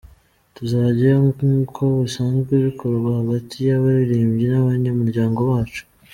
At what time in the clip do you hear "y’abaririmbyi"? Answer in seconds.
3.67-4.45